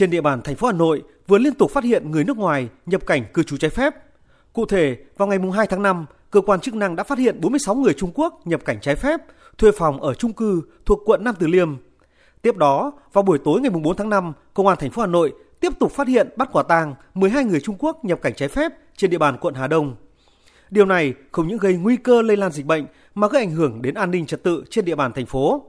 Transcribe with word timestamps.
trên 0.00 0.10
địa 0.10 0.20
bàn 0.20 0.42
thành 0.42 0.56
phố 0.56 0.66
Hà 0.66 0.72
Nội 0.72 1.02
vừa 1.26 1.38
liên 1.38 1.54
tục 1.54 1.70
phát 1.70 1.84
hiện 1.84 2.10
người 2.10 2.24
nước 2.24 2.36
ngoài 2.36 2.68
nhập 2.86 3.06
cảnh 3.06 3.24
cư 3.34 3.42
trú 3.42 3.56
trái 3.56 3.70
phép. 3.70 3.94
Cụ 4.52 4.66
thể, 4.66 4.96
vào 5.16 5.28
ngày 5.28 5.38
2 5.54 5.66
tháng 5.66 5.82
5, 5.82 6.06
cơ 6.30 6.40
quan 6.40 6.60
chức 6.60 6.74
năng 6.74 6.96
đã 6.96 7.04
phát 7.04 7.18
hiện 7.18 7.40
46 7.40 7.74
người 7.74 7.94
Trung 7.94 8.10
Quốc 8.14 8.46
nhập 8.46 8.64
cảnh 8.64 8.78
trái 8.80 8.96
phép, 8.96 9.20
thuê 9.58 9.70
phòng 9.72 10.02
ở 10.02 10.14
chung 10.14 10.32
cư 10.32 10.62
thuộc 10.86 11.00
quận 11.06 11.24
Nam 11.24 11.34
Từ 11.38 11.46
Liêm. 11.46 11.76
Tiếp 12.42 12.56
đó, 12.56 12.92
vào 13.12 13.22
buổi 13.22 13.38
tối 13.44 13.60
ngày 13.60 13.70
4 13.70 13.96
tháng 13.96 14.08
5, 14.08 14.32
Công 14.54 14.66
an 14.66 14.76
thành 14.80 14.90
phố 14.90 15.02
Hà 15.02 15.06
Nội 15.06 15.32
tiếp 15.60 15.72
tục 15.78 15.92
phát 15.92 16.08
hiện 16.08 16.28
bắt 16.36 16.48
quả 16.52 16.62
tang 16.62 16.94
12 17.14 17.44
người 17.44 17.60
Trung 17.60 17.76
Quốc 17.78 18.04
nhập 18.04 18.18
cảnh 18.22 18.34
trái 18.36 18.48
phép 18.48 18.72
trên 18.96 19.10
địa 19.10 19.18
bàn 19.18 19.36
quận 19.40 19.54
Hà 19.54 19.66
Đông. 19.66 19.96
Điều 20.70 20.86
này 20.86 21.14
không 21.32 21.48
những 21.48 21.58
gây 21.58 21.74
nguy 21.74 21.96
cơ 21.96 22.22
lây 22.22 22.36
lan 22.36 22.52
dịch 22.52 22.66
bệnh 22.66 22.86
mà 23.14 23.28
gây 23.28 23.42
ảnh 23.42 23.54
hưởng 23.54 23.82
đến 23.82 23.94
an 23.94 24.10
ninh 24.10 24.26
trật 24.26 24.42
tự 24.42 24.64
trên 24.70 24.84
địa 24.84 24.94
bàn 24.94 25.12
thành 25.12 25.26
phố. 25.26 25.64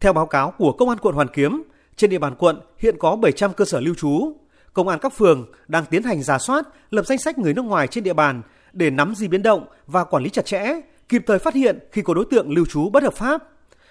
Theo 0.00 0.12
báo 0.12 0.26
cáo 0.26 0.50
của 0.50 0.72
Công 0.72 0.88
an 0.88 0.98
quận 0.98 1.14
Hoàn 1.14 1.28
Kiếm, 1.28 1.62
trên 1.96 2.10
địa 2.10 2.18
bàn 2.18 2.34
quận 2.38 2.60
hiện 2.78 2.96
có 2.98 3.16
700 3.16 3.52
cơ 3.52 3.64
sở 3.64 3.80
lưu 3.80 3.94
trú. 3.94 4.32
Công 4.72 4.88
an 4.88 4.98
các 5.02 5.12
phường 5.16 5.46
đang 5.68 5.84
tiến 5.84 6.02
hành 6.02 6.22
giả 6.22 6.38
soát, 6.38 6.68
lập 6.90 7.06
danh 7.06 7.18
sách 7.18 7.38
người 7.38 7.54
nước 7.54 7.64
ngoài 7.64 7.88
trên 7.88 8.04
địa 8.04 8.12
bàn 8.12 8.42
để 8.72 8.90
nắm 8.90 9.14
di 9.16 9.28
biến 9.28 9.42
động 9.42 9.66
và 9.86 10.04
quản 10.04 10.22
lý 10.22 10.30
chặt 10.30 10.46
chẽ, 10.46 10.80
kịp 11.08 11.22
thời 11.26 11.38
phát 11.38 11.54
hiện 11.54 11.78
khi 11.92 12.02
có 12.02 12.14
đối 12.14 12.24
tượng 12.30 12.50
lưu 12.50 12.66
trú 12.66 12.90
bất 12.90 13.02
hợp 13.02 13.14
pháp. 13.14 13.42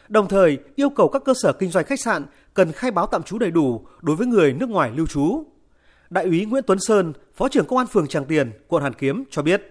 Đồng 0.08 0.28
thời, 0.28 0.58
yêu 0.76 0.90
cầu 0.90 1.09
các 1.09 1.22
cơ 1.26 1.34
sở 1.41 1.54
kinh 1.54 1.72
doanh 1.72 1.86
khách 1.86 2.00
sạn 2.00 2.26
cần 2.54 2.72
khai 2.72 2.91
báo 2.91 3.08
tạm 3.08 3.23
trú 3.23 3.38
đầy 3.38 3.52
đủ 3.52 3.86
đối 4.02 4.16
với 4.16 4.28
người 4.28 4.53
nước 4.53 4.70
ngoài 4.70 4.92
lưu 4.95 5.08
trú. 5.08 5.44
Đại 6.09 6.26
úy 6.26 6.45
Nguyễn 6.45 6.64
Tuấn 6.67 6.80
Sơn, 6.80 7.14
Phó 7.36 7.50
trưởng 7.50 7.66
Công 7.66 7.78
an 7.78 7.88
phường 7.88 8.08
Tràng 8.08 8.26
Tiền, 8.26 8.52
quận 8.67 8.84
Hàn 8.84 8.94
Kiếm 8.94 9.23
cho 9.31 9.42
biết. 9.42 9.62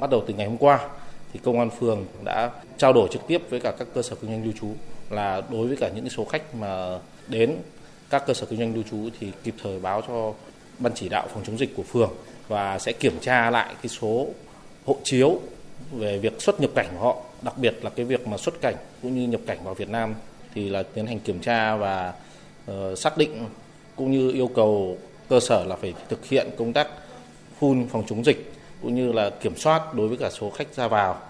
Bắt 0.00 0.10
đầu 0.10 0.24
từ 0.26 0.34
ngày 0.34 0.46
hôm 0.48 0.58
qua, 0.58 0.88
thì 1.32 1.40
công 1.42 1.58
an 1.58 1.70
phường 1.80 2.06
đã 2.24 2.50
trao 2.76 2.92
đổi 2.92 3.08
trực 3.12 3.22
tiếp 3.28 3.42
với 3.50 3.60
cả 3.60 3.74
các 3.78 3.88
cơ 3.94 4.02
sở 4.02 4.16
kinh 4.20 4.30
doanh 4.30 4.44
lưu 4.44 4.52
trú 4.60 4.68
là 5.10 5.42
đối 5.50 5.66
với 5.66 5.76
cả 5.76 5.88
những 5.88 6.08
số 6.08 6.24
khách 6.24 6.54
mà 6.54 6.98
đến 7.28 7.56
các 8.10 8.26
cơ 8.26 8.34
sở 8.34 8.46
kinh 8.46 8.58
doanh 8.58 8.74
lưu 8.74 8.84
trú 8.90 8.96
thì 9.20 9.32
kịp 9.44 9.54
thời 9.62 9.78
báo 9.78 10.02
cho 10.08 10.32
ban 10.78 10.92
chỉ 10.94 11.08
đạo 11.08 11.28
phòng 11.34 11.42
chống 11.46 11.58
dịch 11.58 11.76
của 11.76 11.82
phường 11.82 12.12
và 12.48 12.78
sẽ 12.78 12.92
kiểm 12.92 13.20
tra 13.20 13.50
lại 13.50 13.74
cái 13.82 13.88
số 13.88 14.26
hộ 14.84 14.96
chiếu 15.04 15.40
về 15.92 16.18
việc 16.18 16.42
xuất 16.42 16.60
nhập 16.60 16.70
cảnh 16.74 16.86
của 16.92 17.04
họ, 17.04 17.16
đặc 17.42 17.58
biệt 17.58 17.74
là 17.82 17.90
cái 17.90 18.06
việc 18.06 18.28
mà 18.28 18.36
xuất 18.36 18.60
cảnh 18.60 18.74
cũng 19.02 19.14
như 19.14 19.28
nhập 19.28 19.40
cảnh 19.46 19.58
vào 19.64 19.74
Việt 19.74 19.88
Nam 19.88 20.14
thì 20.54 20.68
là 20.68 20.82
tiến 20.82 21.06
hành 21.06 21.18
kiểm 21.18 21.40
tra 21.40 21.76
và 21.76 22.14
uh, 22.70 22.98
xác 22.98 23.18
định 23.18 23.46
cũng 23.96 24.12
như 24.12 24.32
yêu 24.32 24.50
cầu 24.54 24.98
cơ 25.28 25.40
sở 25.40 25.64
là 25.64 25.76
phải 25.76 25.94
thực 26.08 26.26
hiện 26.26 26.50
công 26.58 26.72
tác 26.72 26.88
phun 27.58 27.86
phòng 27.92 28.04
chống 28.08 28.24
dịch 28.24 28.52
cũng 28.82 28.94
như 28.94 29.12
là 29.12 29.30
kiểm 29.30 29.56
soát 29.56 29.94
đối 29.94 30.08
với 30.08 30.16
cả 30.16 30.30
số 30.30 30.50
khách 30.50 30.74
ra 30.74 30.88
vào. 30.88 31.20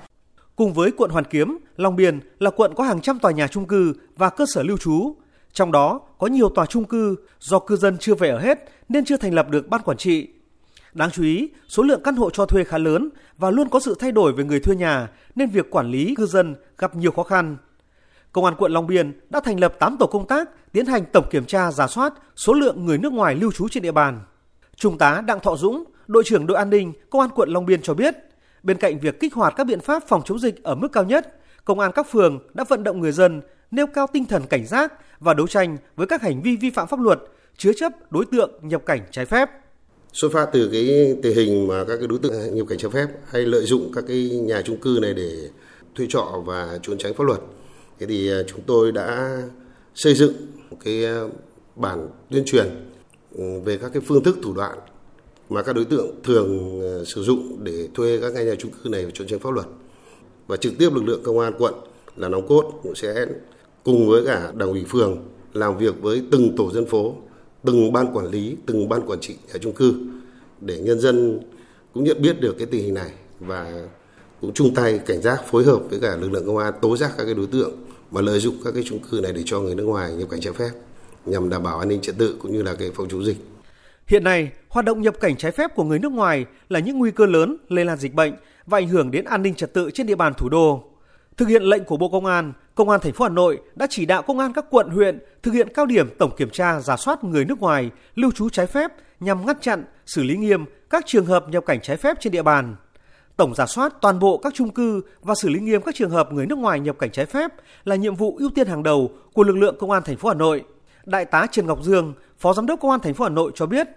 Cùng 0.56 0.72
với 0.72 0.90
quận 0.96 1.10
Hoàn 1.10 1.24
Kiếm, 1.24 1.58
Long 1.76 1.96
Biên 1.96 2.20
là 2.38 2.50
quận 2.50 2.74
có 2.74 2.84
hàng 2.84 3.00
trăm 3.00 3.18
tòa 3.18 3.32
nhà 3.32 3.46
chung 3.46 3.66
cư 3.66 3.94
và 4.16 4.30
cơ 4.30 4.44
sở 4.54 4.62
lưu 4.62 4.78
trú. 4.78 5.14
Trong 5.52 5.72
đó 5.72 6.00
có 6.18 6.26
nhiều 6.26 6.48
tòa 6.48 6.66
trung 6.66 6.84
cư 6.84 7.16
do 7.40 7.58
cư 7.58 7.76
dân 7.76 7.98
chưa 7.98 8.14
về 8.14 8.28
ở 8.28 8.38
hết 8.38 8.58
nên 8.88 9.04
chưa 9.04 9.16
thành 9.16 9.34
lập 9.34 9.50
được 9.50 9.68
ban 9.68 9.82
quản 9.82 9.96
trị. 9.96 10.28
Đáng 10.92 11.10
chú 11.10 11.22
ý, 11.22 11.50
số 11.68 11.82
lượng 11.82 12.02
căn 12.04 12.16
hộ 12.16 12.30
cho 12.30 12.46
thuê 12.46 12.64
khá 12.64 12.78
lớn 12.78 13.08
và 13.38 13.50
luôn 13.50 13.68
có 13.68 13.80
sự 13.80 13.94
thay 13.98 14.12
đổi 14.12 14.32
về 14.32 14.44
người 14.44 14.60
thuê 14.60 14.76
nhà 14.76 15.08
nên 15.34 15.48
việc 15.48 15.70
quản 15.70 15.90
lý 15.90 16.14
cư 16.14 16.26
dân 16.26 16.54
gặp 16.78 16.96
nhiều 16.96 17.10
khó 17.10 17.22
khăn. 17.22 17.56
Công 18.32 18.44
an 18.44 18.54
quận 18.58 18.72
Long 18.72 18.86
Biên 18.86 19.20
đã 19.30 19.40
thành 19.40 19.60
lập 19.60 19.74
8 19.78 19.96
tổ 19.96 20.06
công 20.06 20.26
tác 20.26 20.72
tiến 20.72 20.86
hành 20.86 21.04
tổng 21.12 21.30
kiểm 21.30 21.44
tra 21.44 21.72
giả 21.72 21.86
soát 21.86 22.12
số 22.36 22.52
lượng 22.52 22.86
người 22.86 22.98
nước 22.98 23.12
ngoài 23.12 23.34
lưu 23.34 23.52
trú 23.52 23.68
trên 23.68 23.82
địa 23.82 23.92
bàn. 23.92 24.20
Trung 24.76 24.98
tá 24.98 25.22
Đặng 25.26 25.40
Thọ 25.40 25.56
Dũng, 25.56 25.84
đội 26.06 26.24
trưởng 26.24 26.46
đội 26.46 26.56
an 26.56 26.70
ninh 26.70 26.92
Công 27.10 27.20
an 27.20 27.30
quận 27.34 27.48
Long 27.48 27.66
Biên 27.66 27.82
cho 27.82 27.94
biết, 27.94 28.14
bên 28.62 28.76
cạnh 28.76 28.98
việc 28.98 29.20
kích 29.20 29.34
hoạt 29.34 29.54
các 29.56 29.64
biện 29.64 29.80
pháp 29.80 30.02
phòng 30.08 30.22
chống 30.24 30.38
dịch 30.38 30.62
ở 30.62 30.74
mức 30.74 30.88
cao 30.92 31.04
nhất, 31.04 31.38
công 31.64 31.80
an 31.80 31.92
các 31.94 32.06
phường 32.10 32.38
đã 32.54 32.64
vận 32.68 32.84
động 32.84 33.00
người 33.00 33.12
dân 33.12 33.42
nêu 33.72 33.86
cao 33.86 34.06
tinh 34.12 34.24
thần 34.24 34.42
cảnh 34.50 34.66
giác 34.66 34.92
và 35.20 35.34
đấu 35.34 35.46
tranh 35.46 35.76
với 35.96 36.06
các 36.06 36.22
hành 36.22 36.42
vi 36.42 36.56
vi 36.56 36.70
phạm 36.70 36.88
pháp 36.88 37.00
luật, 37.00 37.18
chứa 37.56 37.72
chấp 37.76 37.92
đối 38.12 38.24
tượng 38.24 38.50
nhập 38.62 38.82
cảnh 38.86 39.00
trái 39.10 39.26
phép. 39.26 39.50
Xuất 40.12 40.32
phát 40.32 40.48
từ 40.52 40.68
cái 40.72 41.16
tình 41.22 41.36
hình 41.36 41.66
mà 41.66 41.84
các 41.84 41.96
cái 41.96 42.06
đối 42.06 42.18
tượng 42.18 42.54
nhập 42.54 42.66
cảnh 42.68 42.78
trái 42.78 42.90
phép 42.90 43.06
hay 43.26 43.42
lợi 43.42 43.64
dụng 43.64 43.92
các 43.94 44.04
cái 44.08 44.28
nhà 44.28 44.62
chung 44.62 44.80
cư 44.80 44.98
này 45.02 45.14
để 45.14 45.48
thuê 45.94 46.06
trọ 46.08 46.42
và 46.46 46.78
trốn 46.82 46.98
tránh 46.98 47.14
pháp 47.14 47.24
luật. 47.24 47.40
Thế 47.98 48.06
thì 48.06 48.30
à, 48.30 48.38
chúng 48.46 48.60
tôi 48.66 48.92
đã 48.92 49.38
xây 49.94 50.14
dựng 50.14 50.32
một 50.70 50.76
cái 50.84 51.04
à, 51.04 51.20
bản 51.76 52.08
tuyên 52.30 52.44
truyền 52.46 52.66
ừ, 53.32 53.44
về 53.64 53.78
các 53.78 53.90
cái 53.92 54.02
phương 54.06 54.22
thức 54.22 54.38
thủ 54.42 54.52
đoạn 54.52 54.78
mà 55.48 55.62
các 55.62 55.76
đối 55.76 55.84
tượng 55.84 56.22
thường 56.24 56.80
à, 56.82 57.04
sử 57.14 57.22
dụng 57.22 57.64
để 57.64 57.88
thuê 57.94 58.18
các 58.20 58.32
nhà 58.44 58.54
chung 58.58 58.70
cư 58.70 58.88
này 58.88 59.06
trốn 59.14 59.26
tránh 59.26 59.38
pháp 59.38 59.52
luật. 59.52 59.66
Và 60.46 60.56
trực 60.56 60.72
tiếp 60.78 60.90
lực 60.94 61.04
lượng 61.04 61.22
công 61.22 61.38
an 61.38 61.52
quận 61.58 61.74
là 62.16 62.28
nòng 62.28 62.48
cốt 62.48 62.80
cũng 62.82 62.94
sẽ 62.94 63.26
cùng 63.84 64.08
với 64.08 64.26
cả 64.26 64.52
đảng 64.54 64.68
ủy 64.68 64.84
phường 64.88 65.18
làm 65.52 65.78
việc 65.78 66.02
với 66.02 66.22
từng 66.30 66.56
tổ 66.56 66.70
dân 66.72 66.86
phố, 66.86 67.14
từng 67.64 67.92
ban 67.92 68.16
quản 68.16 68.26
lý, 68.26 68.56
từng 68.66 68.88
ban 68.88 69.06
quản 69.06 69.20
trị 69.20 69.36
ở 69.52 69.58
chung 69.58 69.72
cư 69.72 69.94
để 70.60 70.78
nhân 70.78 71.00
dân 71.00 71.40
cũng 71.94 72.04
nhận 72.04 72.22
biết 72.22 72.40
được 72.40 72.54
cái 72.58 72.66
tình 72.66 72.84
hình 72.84 72.94
này 72.94 73.10
và 73.40 73.88
cũng 74.40 74.52
chung 74.52 74.74
tay 74.74 75.00
cảnh 75.06 75.22
giác 75.22 75.42
phối 75.50 75.64
hợp 75.64 75.80
với 75.90 76.00
cả 76.00 76.16
lực 76.16 76.32
lượng 76.32 76.46
công 76.46 76.58
an 76.58 76.74
tố 76.80 76.96
giác 76.96 77.10
các 77.18 77.24
cái 77.24 77.34
đối 77.34 77.46
tượng 77.46 77.72
mà 78.10 78.20
lợi 78.20 78.40
dụng 78.40 78.56
các 78.64 78.74
cái 78.74 78.82
chung 78.86 78.98
cư 79.10 79.20
này 79.22 79.32
để 79.32 79.42
cho 79.46 79.60
người 79.60 79.74
nước 79.74 79.84
ngoài 79.84 80.12
nhập 80.12 80.30
cảnh 80.30 80.40
trái 80.40 80.52
phép 80.52 80.70
nhằm 81.26 81.48
đảm 81.48 81.62
bảo 81.62 81.78
an 81.78 81.88
ninh 81.88 82.00
trật 82.00 82.18
tự 82.18 82.36
cũng 82.42 82.52
như 82.52 82.62
là 82.62 82.74
cái 82.74 82.90
phòng 82.94 83.08
chống 83.08 83.24
dịch. 83.24 83.36
Hiện 84.06 84.24
nay, 84.24 84.50
hoạt 84.68 84.84
động 84.84 85.02
nhập 85.02 85.14
cảnh 85.20 85.36
trái 85.36 85.52
phép 85.52 85.74
của 85.74 85.84
người 85.84 85.98
nước 85.98 86.12
ngoài 86.12 86.44
là 86.68 86.78
những 86.78 86.98
nguy 86.98 87.10
cơ 87.10 87.26
lớn 87.26 87.56
lây 87.68 87.84
lan 87.84 87.98
dịch 87.98 88.14
bệnh 88.14 88.32
và 88.66 88.78
ảnh 88.78 88.88
hưởng 88.88 89.10
đến 89.10 89.24
an 89.24 89.42
ninh 89.42 89.54
trật 89.54 89.72
tự 89.72 89.90
trên 89.90 90.06
địa 90.06 90.14
bàn 90.14 90.32
thủ 90.38 90.48
đô. 90.48 90.91
Thực 91.36 91.48
hiện 91.48 91.62
lệnh 91.62 91.84
của 91.84 91.96
Bộ 91.96 92.08
Công 92.08 92.26
an, 92.26 92.52
Công 92.74 92.88
an 92.88 93.00
thành 93.00 93.12
phố 93.12 93.24
Hà 93.24 93.28
Nội 93.28 93.60
đã 93.74 93.86
chỉ 93.90 94.06
đạo 94.06 94.22
công 94.22 94.38
an 94.38 94.52
các 94.52 94.64
quận 94.70 94.88
huyện 94.88 95.18
thực 95.42 95.54
hiện 95.54 95.68
cao 95.74 95.86
điểm 95.86 96.08
tổng 96.18 96.36
kiểm 96.36 96.50
tra 96.50 96.80
giả 96.80 96.96
soát 96.96 97.24
người 97.24 97.44
nước 97.44 97.60
ngoài 97.60 97.90
lưu 98.14 98.30
trú 98.30 98.48
trái 98.48 98.66
phép 98.66 98.90
nhằm 99.20 99.46
ngăn 99.46 99.56
chặn, 99.60 99.84
xử 100.06 100.22
lý 100.22 100.36
nghiêm 100.36 100.64
các 100.90 101.04
trường 101.06 101.26
hợp 101.26 101.48
nhập 101.48 101.64
cảnh 101.66 101.80
trái 101.82 101.96
phép 101.96 102.16
trên 102.20 102.32
địa 102.32 102.42
bàn. 102.42 102.76
Tổng 103.36 103.54
giả 103.54 103.66
soát 103.66 103.92
toàn 104.00 104.18
bộ 104.18 104.38
các 104.38 104.54
chung 104.54 104.70
cư 104.70 105.00
và 105.20 105.34
xử 105.34 105.48
lý 105.48 105.60
nghiêm 105.60 105.82
các 105.82 105.94
trường 105.94 106.10
hợp 106.10 106.32
người 106.32 106.46
nước 106.46 106.58
ngoài 106.58 106.80
nhập 106.80 106.98
cảnh 106.98 107.10
trái 107.10 107.26
phép 107.26 107.50
là 107.84 107.96
nhiệm 107.96 108.14
vụ 108.14 108.36
ưu 108.38 108.50
tiên 108.54 108.66
hàng 108.66 108.82
đầu 108.82 109.10
của 109.34 109.42
lực 109.42 109.56
lượng 109.56 109.76
công 109.78 109.90
an 109.90 110.02
thành 110.02 110.16
phố 110.16 110.28
Hà 110.28 110.34
Nội. 110.34 110.64
Đại 111.04 111.24
tá 111.24 111.46
Trần 111.50 111.66
Ngọc 111.66 111.78
Dương, 111.82 112.14
Phó 112.38 112.52
Giám 112.52 112.66
đốc 112.66 112.80
Công 112.80 112.90
an 112.90 113.00
thành 113.00 113.14
phố 113.14 113.24
Hà 113.24 113.30
Nội 113.30 113.52
cho 113.54 113.66
biết, 113.66 113.88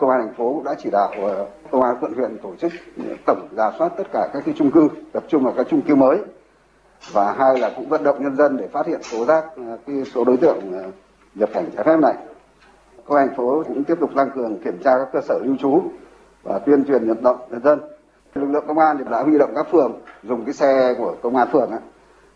Công 0.00 0.10
an 0.10 0.20
thành 0.26 0.34
phố 0.34 0.52
cũng 0.54 0.64
đã 0.64 0.74
chỉ 0.82 0.90
đạo 0.92 1.12
ờ, 1.22 1.46
công 1.70 1.82
an 1.82 1.96
quận 2.00 2.12
huyện 2.12 2.38
tổ 2.42 2.54
chức 2.60 2.72
tổng 3.26 3.48
giả 3.56 3.72
soát 3.78 3.92
tất 3.98 4.04
cả 4.12 4.28
các 4.32 4.42
cái 4.44 4.54
chung 4.58 4.70
cư, 4.70 4.88
tập 5.12 5.24
trung 5.28 5.44
vào 5.44 5.54
các 5.56 5.66
chung 5.70 5.82
cư 5.82 5.94
mới 5.94 6.18
và 7.10 7.32
hai 7.32 7.58
là 7.58 7.70
cũng 7.76 7.88
vận 7.88 8.04
động 8.04 8.22
nhân 8.22 8.36
dân 8.36 8.56
để 8.56 8.68
phát 8.68 8.86
hiện 8.86 9.00
tố 9.12 9.24
giác 9.24 9.44
ờ, 9.56 9.78
cái 9.86 10.04
số 10.14 10.24
đối 10.24 10.36
tượng 10.36 10.72
ờ, 10.72 10.90
nhập 11.34 11.48
cảnh 11.52 11.70
trái 11.76 11.84
phép 11.84 11.96
này. 11.96 12.14
Công 13.04 13.18
an 13.18 13.28
thành 13.28 13.36
phố 13.36 13.64
cũng 13.68 13.84
tiếp 13.84 13.94
tục 14.00 14.10
tăng 14.16 14.30
cường 14.34 14.58
kiểm 14.64 14.78
tra 14.84 14.98
các 14.98 15.08
cơ 15.12 15.20
sở 15.20 15.38
lưu 15.44 15.56
trú 15.56 15.82
và 16.42 16.58
tuyên 16.58 16.84
truyền 16.84 17.08
vận 17.08 17.22
động 17.22 17.38
nhân 17.50 17.62
dân. 17.64 17.80
Lực 18.34 18.46
lượng 18.46 18.64
công 18.66 18.78
an 18.78 18.98
thì 18.98 19.04
đã 19.10 19.22
huy 19.22 19.38
động 19.38 19.52
các 19.54 19.66
phường 19.72 20.00
dùng 20.22 20.44
cái 20.44 20.54
xe 20.54 20.94
của 20.98 21.14
công 21.22 21.36
an 21.36 21.48
phường 21.52 21.70
ấy, 21.70 21.80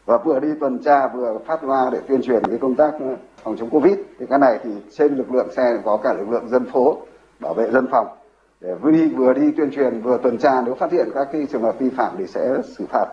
và 0.06 0.19
vừa 0.19 0.41
đi 0.41 0.49
tuần 0.60 0.78
tra 0.78 1.09
vừa 1.09 1.38
phát 1.47 1.65
loa 1.65 1.91
để 1.93 1.99
tuyên 2.09 2.22
truyền 2.22 2.44
cái 2.44 2.59
công 2.59 2.75
tác 2.75 2.93
ờ, 3.00 3.16
phòng 3.44 3.56
chống 3.59 3.71
covid 3.71 3.94
thì 4.19 4.26
cái 4.26 4.38
này 4.38 4.59
thì 4.65 4.71
trên 4.93 5.16
lực 5.16 5.32
lượng 5.32 5.49
xe 5.56 5.78
có 5.84 5.97
cả 5.97 6.12
lực 6.12 6.28
lượng 6.28 6.49
dân 6.49 6.65
phố 6.72 6.97
bảo 7.41 7.55
vệ 7.55 7.71
dân 7.71 7.87
phòng 7.91 8.06
để 8.60 8.75
vừa 8.75 8.91
đi 8.91 9.09
vừa 9.09 9.32
đi 9.32 9.53
tuyên 9.56 9.71
truyền 9.71 10.00
vừa 10.00 10.19
tuần 10.22 10.38
tra 10.38 10.62
nếu 10.66 10.75
phát 10.75 10.93
hiện 10.93 11.09
các 11.15 11.28
cái 11.32 11.47
trường 11.53 11.62
hợp 11.62 11.78
vi 11.78 11.91
phạm 11.91 12.15
thì 12.19 12.26
sẽ 12.26 12.56
xử 12.76 12.84
phạt 12.88 13.06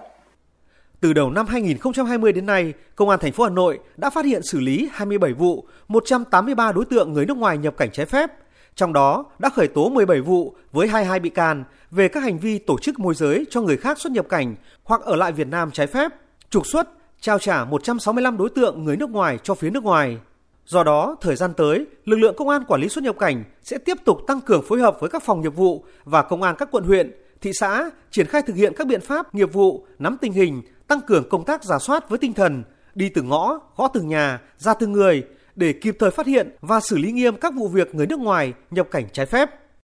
từ 1.03 1.13
đầu 1.13 1.29
năm 1.29 1.47
2020 1.47 2.33
đến 2.33 2.45
nay, 2.45 2.73
Công 2.95 3.09
an 3.09 3.19
thành 3.19 3.31
phố 3.31 3.43
Hà 3.43 3.49
Nội 3.49 3.79
đã 3.97 4.09
phát 4.09 4.25
hiện 4.25 4.41
xử 4.43 4.59
lý 4.59 4.89
27 4.91 5.33
vụ, 5.33 5.67
183 5.87 6.71
đối 6.71 6.85
tượng 6.85 7.13
người 7.13 7.25
nước 7.25 7.37
ngoài 7.37 7.57
nhập 7.57 7.77
cảnh 7.77 7.89
trái 7.91 8.05
phép. 8.05 8.31
Trong 8.75 8.93
đó 8.93 9.25
đã 9.39 9.49
khởi 9.49 9.67
tố 9.67 9.89
17 9.89 10.21
vụ 10.21 10.55
với 10.71 10.87
22 10.87 11.19
bị 11.19 11.29
can 11.29 11.63
về 11.91 12.07
các 12.07 12.23
hành 12.23 12.39
vi 12.39 12.59
tổ 12.59 12.79
chức 12.79 12.99
môi 12.99 13.15
giới 13.15 13.45
cho 13.49 13.61
người 13.61 13.77
khác 13.77 13.99
xuất 13.99 14.11
nhập 14.11 14.25
cảnh 14.29 14.55
hoặc 14.83 15.01
ở 15.01 15.15
lại 15.15 15.31
Việt 15.31 15.47
Nam 15.47 15.71
trái 15.71 15.87
phép, 15.87 16.11
trục 16.49 16.67
xuất, 16.67 16.89
trao 17.21 17.39
trả 17.39 17.65
165 17.65 18.37
đối 18.37 18.49
tượng 18.49 18.83
người 18.83 18.97
nước 18.97 19.09
ngoài 19.09 19.39
cho 19.43 19.55
phía 19.55 19.69
nước 19.69 19.83
ngoài. 19.83 20.17
Do 20.65 20.83
đó, 20.83 21.15
thời 21.21 21.35
gian 21.35 21.53
tới, 21.53 21.85
lực 22.05 22.17
lượng 22.17 22.35
công 22.37 22.49
an 22.49 22.63
quản 22.67 22.81
lý 22.81 22.89
xuất 22.89 23.03
nhập 23.03 23.15
cảnh 23.19 23.43
sẽ 23.63 23.77
tiếp 23.77 23.97
tục 24.05 24.17
tăng 24.27 24.41
cường 24.41 24.63
phối 24.67 24.79
hợp 24.79 24.97
với 24.99 25.09
các 25.09 25.23
phòng 25.23 25.41
nghiệp 25.41 25.55
vụ 25.55 25.85
và 26.03 26.21
công 26.21 26.41
an 26.41 26.55
các 26.57 26.71
quận 26.71 26.83
huyện, 26.83 27.11
thị 27.41 27.51
xã 27.53 27.89
triển 28.11 28.27
khai 28.27 28.41
thực 28.41 28.55
hiện 28.55 28.73
các 28.77 28.87
biện 28.87 29.01
pháp 29.01 29.35
nghiệp 29.35 29.53
vụ, 29.53 29.85
nắm 29.99 30.17
tình 30.21 30.33
hình, 30.33 30.61
tăng 30.87 31.01
cường 31.01 31.29
công 31.29 31.45
tác 31.45 31.63
giả 31.63 31.79
soát 31.79 32.09
với 32.09 32.19
tinh 32.19 32.33
thần 32.33 32.63
đi 32.95 33.09
từng 33.09 33.29
ngõ, 33.29 33.59
gõ 33.75 33.87
từng 33.87 34.07
nhà, 34.07 34.41
ra 34.57 34.73
từng 34.73 34.91
người 34.91 35.23
để 35.55 35.73
kịp 35.73 35.95
thời 35.99 36.11
phát 36.11 36.27
hiện 36.27 36.55
và 36.61 36.79
xử 36.79 36.97
lý 36.97 37.11
nghiêm 37.11 37.35
các 37.35 37.53
vụ 37.55 37.67
việc 37.67 37.95
người 37.95 38.07
nước 38.07 38.19
ngoài 38.19 38.53
nhập 38.71 38.87
cảnh 38.91 39.05
trái 39.13 39.25
phép. 39.25 39.49